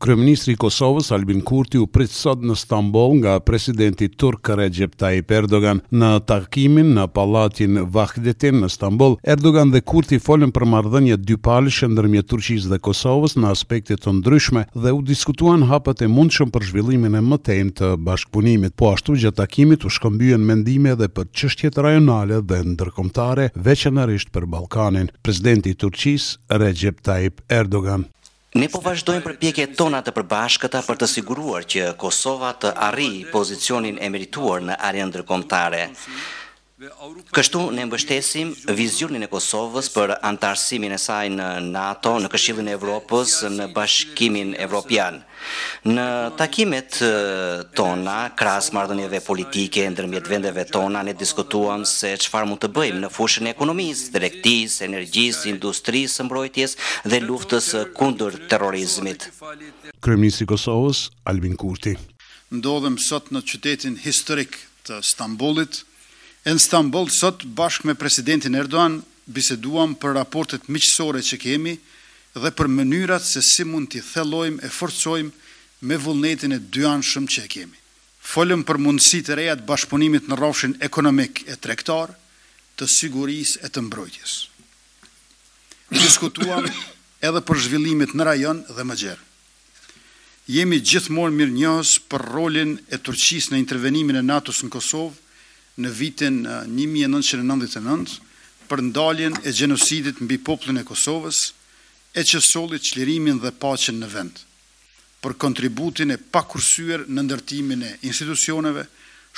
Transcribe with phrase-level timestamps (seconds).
[0.00, 5.32] Kryeministri i Kosovës Albin Kurti u prit sot në Stamboll nga presidenti turk Recep Tayyip
[5.36, 9.18] Erdogan në takimin në pallatin Vahdetin në Stamboll.
[9.34, 14.62] Erdogan dhe Kurti folën për marrëdhënie dy ndërmjet Turqisë dhe Kosovës në aspekte të ndryshme
[14.72, 18.76] dhe u diskutuan hapat e mundshëm për zhvillimin e mëtejm të bashkëpunimit.
[18.80, 24.48] Po ashtu gjatë takimit u shkëmbyen mendime edhe për çështjet rajonale dhe ndërkombëtare, veçanërisht për
[24.56, 25.12] Ballkanin.
[25.20, 28.08] Presidenti i Turqisë Recep Tayyip Erdogan
[28.58, 34.02] Ne po vazhdojmë për pjekje të përbashkëta për të siguruar që Kosova të arri pozicionin
[34.02, 35.82] e merituar në arjen dërkomtare.
[37.36, 42.76] Kështu ne mbështesim vizionin e Kosovës për antarësimin e saj në NATO, në këshillin e
[42.78, 45.18] Evropës, në bashkimin evropian.
[45.90, 46.06] Në
[46.38, 46.96] takimet
[47.76, 53.04] tona, kras marrëdhënieve politike, në dërmjet vendeve tona, ne diskutuam se qëfar mund të bëjmë
[53.04, 57.68] në fushën e ekonomisë, direktisë, energjisë, industrisë, mbrojtjes dhe luftës
[58.00, 59.28] kundër terrorizmit.
[60.00, 61.94] Kremisi Kosovës, Albin Kurti.
[62.48, 65.84] Ndodhem sot në qytetin historik të Stambulit,
[66.48, 71.74] në Stambol, sot bashkë me presidentin Erdoğan, biseduam për raportet miqësore që kemi
[72.34, 77.44] dhe për mënyrat se si mund t'i thellojmë e forcojmë me vullnetin e dyanshëm që
[77.52, 77.76] kemi.
[78.30, 82.12] Folëm për mundësi të rejat bashkëpunimit në rofshin ekonomik e trektar
[82.80, 84.34] të sigurisë e të mbrojtjes.
[85.92, 86.64] Diskutuam
[87.26, 89.26] edhe për zhvillimit në rajon dhe më gjerë.
[90.50, 95.18] Jemi gjithmonë mirë njësë për rolin e Turqis në intervenimin e NATO-s në Kosovë
[95.80, 96.36] në vitin
[96.68, 98.18] 1999
[98.70, 101.40] për ndaljen e gjenosidit mbi poplën e Kosovës
[102.20, 104.36] e që soli qlirimin dhe pacin në vend,
[105.24, 108.86] për kontributin e pakursyër në ndërtimin e institucioneve,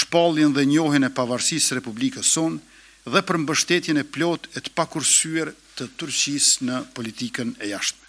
[0.00, 5.52] shpallin dhe njohin e pavarsis Republikës sonë dhe për mbështetjen e plot e të pakursyër
[5.76, 8.03] të tërqis në politikën e jashtë.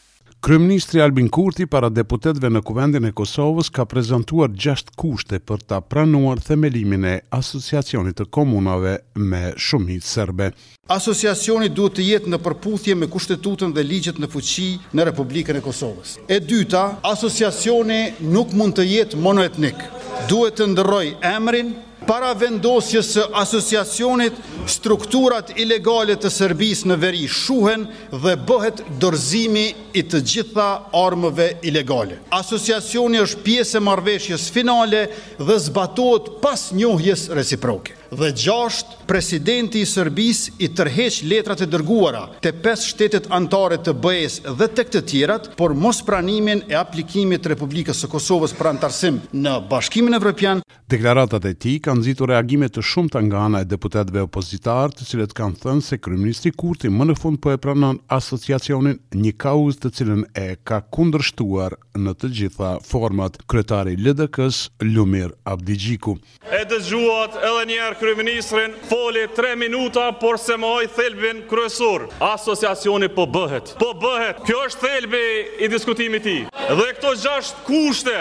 [0.46, 5.80] Kryeministri Albin Kurti para deputetëve në Kuvendin e Kosovës ka prezantuar gjashtë kushte për ta
[5.82, 8.92] pranuar themelimin e Asociacionit të Komunave
[9.32, 10.52] me Shumicë Serbe.
[10.94, 15.66] Asociacioni duhet të jetë në përputhje me kushtetutën dhe ligjet në fuqi në Republikën e
[15.66, 16.20] Kosovës.
[16.30, 16.86] E dyta,
[17.16, 18.02] asociacioni
[18.38, 19.82] nuk mund të jetë monoetnik.
[20.30, 21.73] Duhet të ndërrojë emrin,
[22.08, 24.38] para vendosjes së asociacionit
[24.70, 29.67] strukturat ilegale të Serbis në veri shuhen dhe bëhet dorzimi
[29.99, 30.67] i të gjitha
[31.05, 32.20] armëve ilegale.
[32.38, 35.05] Asociacioni është piesë e marveshjes finale
[35.39, 42.23] dhe zbatot pas njohjes reciproke dhe gjasht presidenti i Sërbis i tërheq letrat e dërguara
[42.43, 47.45] të pes shtetet antare të bëjes dhe të këtë tjerat, por mos pranimin e aplikimit
[47.52, 50.64] Republikës së Kosovës për antarësim në bashkimin e Vrëpjan.
[50.89, 55.33] Deklaratat e ti kanë zitu reagimet të shumë të ngana e deputetve opozitarë të cilët
[55.37, 59.77] kanë thënë se Kryministri Kurti më në fund për po e pranon asociacionin një kauz
[59.81, 66.15] të cilën e ka kundrështuar në të gjitha format kretari LDK-s Lumir Abdigjiku.
[66.45, 72.08] E të zhuat edhe njerë kryeministrin foli 3 minuta por se mohoi thelbin kryesor.
[72.20, 73.71] Asociacioni po bëhet.
[73.82, 74.42] Po bëhet.
[74.45, 75.21] Kjo është thelbi
[75.66, 76.36] i diskutimit ti.
[76.45, 76.76] tij.
[76.77, 78.17] Dhe këto 6 kushte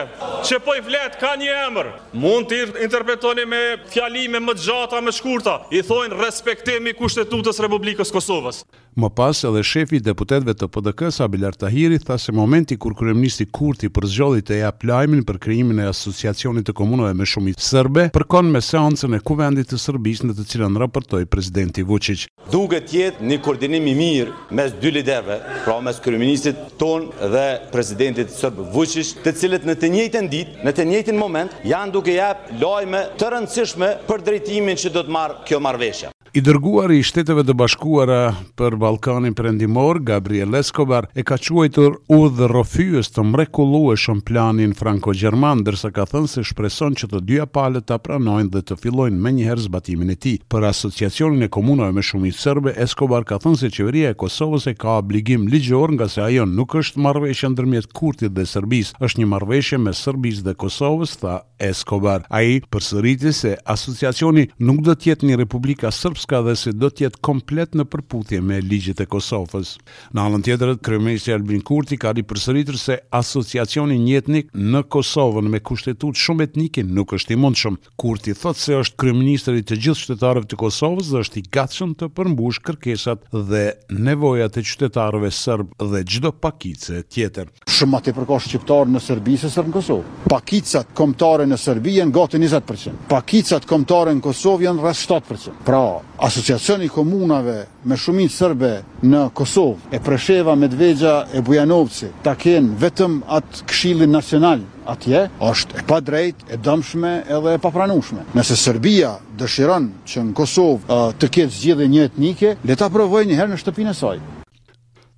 [0.48, 1.90] që po i flet ka një emër.
[2.12, 3.60] Mund të interpretoni me
[3.92, 5.54] fjalime më të gjata, më të shkurta.
[5.70, 8.64] I thojnë respektimi kushtetutës Republikës Kosovës.
[8.94, 13.48] Më pas edhe shefi i deputetëve të PDK-s Abel Tahiri tha se momenti kur Kryeministi
[13.56, 18.52] Kurti përzgjolli të jap lajmin për krijimin e asociacionit të komunave me shumë serbe, përkon
[18.54, 22.28] me seancën e kuvendit të Serbisë në të cilën raportoi presidenti Vučić.
[22.54, 27.46] Duhet të jetë një koordinim i mirë mes dy liderëve, pra mes kryeministit ton dhe
[27.74, 32.14] presidentit serb Vučić, të cilët në të njëjtën ditë, në të njëjtin moment, janë duke
[32.14, 36.13] jap lajme të rëndësishme për drejtimin që do të marrë kjo marrëveshje.
[36.34, 42.48] I dërguar i shteteve të bashkuara për Balkanin Perëndimor, Gabriel Escobar, e ka quajtur udhë
[42.50, 48.00] rofyës të mrekullueshëm planin franko-gjerman, ndërsa ka thënë se shpreson që të dyja palët ta
[48.02, 50.40] pranojnë dhe të fillojnë me njëherë zbatimin e tij.
[50.50, 54.74] Për asociacionin e komunave me shumicë sërbe, Escobar ka thënë se qeveria e Kosovës e
[54.74, 59.30] ka obligim ligjor nga se ajo nuk është marrëveshje ndërmjet Kurtit dhe Serbisë, është një
[59.36, 62.26] marrëveshje me Serbisë dhe Kosovës, tha Escobar.
[62.34, 66.88] Ai përsëriti se asociacioni nuk do të jetë një republika serbe Kosovska dhe se do
[66.88, 69.74] të jetë komplet në përputhje me ligjit e Kosovës.
[70.16, 76.22] Në anën tjetër, kryeministri Albin Kurti ka ripërsëritur se asociacioni jetnik në Kosovën me kushtetutë
[76.22, 77.76] shumë etnike nuk është i mundshëm.
[78.00, 82.08] Kurti thotë se është kryeministri të gjithë qytetarëve të Kosovës dhe është i gatshëm të
[82.16, 87.52] përmbush kërkesat dhe nevojat e qytetarëve serb dhe çdo pakicë tjetër.
[87.68, 90.24] Shumë atë përkohë shqiptar në Serbi se serb në Kosovë.
[90.32, 93.04] Pakicat kombëtare në Serbi janë gati 20%.
[93.12, 95.60] Pakicat kombëtare në Kosovë janë rreth 7%.
[95.66, 95.80] Pra,
[96.18, 97.54] Asociacioni komunave
[97.88, 98.68] me shumit sërbe
[99.02, 105.80] në Kosovë, e Presheva, Medvegja, e Bujanovci, ta kenë vetëm atë këshilin nacional atje, është
[105.80, 108.28] e pa drejt, e dëmshme edhe e papranushme.
[108.38, 113.24] Nëse Serbia dëshiron që në Kosovë uh, të ketë zgjidhe një etnike, le ta provoj
[113.26, 114.33] një herë në shtëpinë e sajë.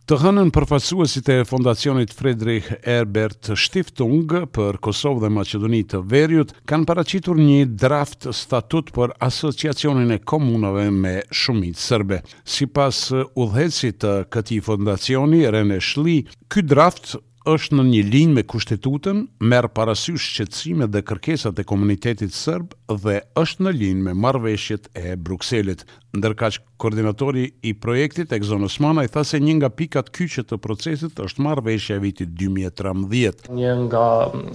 [0.07, 6.87] Të hënën përfaqësuesit e Fondacionit Friedrich Ebert Stiftung për Kosovën dhe Maqedoninë të Veriut kanë
[6.87, 12.21] paraqitur një draft statut për Asociacionin e Komunave me Shumicë Serbe.
[12.47, 16.21] Sipas udhëhecit të këtij fondacioni, Rene Shli,
[16.55, 17.17] ky draft
[17.47, 23.19] është në një linjë me kushtetutën, merë parasysh qëtësime dhe kërkesat e komunitetit sërbë dhe
[23.43, 25.83] është në linjë me marveshjet e Bruxellit
[26.19, 30.45] ndërka që koordinatori i projektit e këzonës mana i tha se një nga pikat kyqe
[30.49, 33.51] të procesit është marrë veshë e vitit 2013.
[33.59, 34.05] Një nga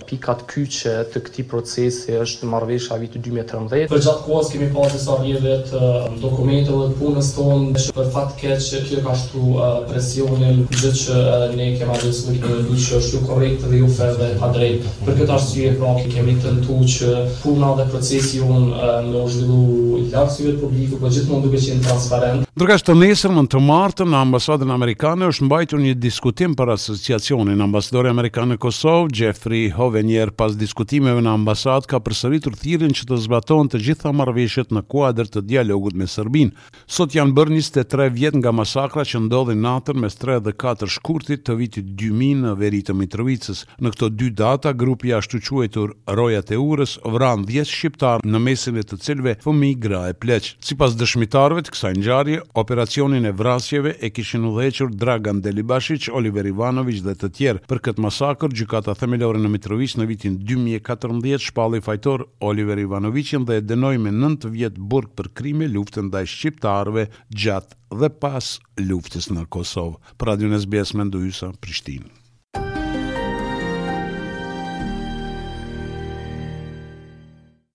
[0.09, 3.87] pikat kyqe të këti procesi është marrë veshë e vitit 2013.
[3.91, 5.91] Për gjatë kohës kemi pasë sa rjeve të
[6.23, 9.55] dokumentëve të punës tonë, që për fatë këtë që kjo ka shtu
[9.91, 11.17] presionin gjithë që
[11.57, 14.51] ne kema së më këtë dhe që është ju korrekt dhe ju fërë dhe pa
[14.55, 14.89] drejt.
[15.07, 17.11] Për këtë ashtu e prakë kemi të në që
[17.41, 22.47] puna dhe procesi unë në zhvillu lartë po gjithë bisschen transparent.
[22.51, 26.73] Ndërkash të nesër më në të martën në ambasadën amerikane është mbajtur një diskutim për
[26.73, 33.07] asociacionin ambasadori amerikanë në Kosovë, Jeffrey Hovenier, pas diskutimeve në ambasadë ka përsëritur thirrjen që
[33.07, 36.51] të zbatohen të gjitha marrëveshjet në kuadrë të dialogut me Sërbin
[36.91, 41.47] Sot janë bërë 23 vjet nga masakra që ndodhi natën mes 3 dhe 4 shkurtit
[41.47, 43.63] të vitit 2000 në veri të Mitrovicës.
[43.79, 48.75] Në këto dy data, grupi ashtu quajtur Roja e Urës vran 10 shqiptar në mesin
[48.75, 50.51] e të cilëve fëmijë, gra e pleq.
[50.59, 57.01] Sipas dëshmitarëve të kësaj ngjarje, Operacionin e vrasjeve e kishin udhëhecur Dragan Delibashiç, Oliver Ivanović
[57.05, 57.61] dhe të tjerë.
[57.69, 63.59] Për këtë masakër gjykata themelore në Mitrovic në vitin 2014 shpalli fajtor Oliver Ivanovicin dhe
[63.61, 67.07] e dënoi me 9 vjet burg për krime lufte ndaj shqiptarëve
[67.43, 68.53] gjatë dhe pas
[68.85, 69.99] luftës në Kosovë.
[70.19, 72.20] Pra në ambesament doysa Prishtinë